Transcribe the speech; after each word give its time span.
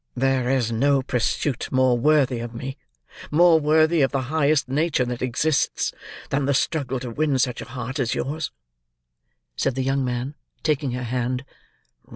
"There 0.17 0.49
is 0.49 0.71
no 0.71 1.03
pursuit 1.03 1.71
more 1.71 1.95
worthy 1.95 2.39
of 2.39 2.55
me: 2.55 2.75
more 3.29 3.59
worthy 3.59 4.01
of 4.01 4.11
the 4.11 4.23
highest 4.33 4.67
nature 4.67 5.05
that 5.05 5.21
exists: 5.21 5.93
than 6.31 6.45
the 6.47 6.55
struggle 6.55 6.99
to 7.01 7.11
win 7.11 7.37
such 7.37 7.61
a 7.61 7.65
heart 7.65 7.99
as 7.99 8.15
yours," 8.15 8.49
said 9.55 9.75
the 9.75 9.83
young 9.83 10.03
man, 10.03 10.33
taking 10.63 10.93
her 10.93 11.03
hand. 11.03 11.45